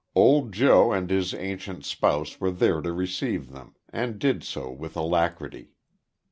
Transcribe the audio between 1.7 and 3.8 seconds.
spouse were there to receive them,